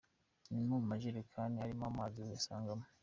[0.51, 2.85] No mu majerekani arimo amazi uyasangamo.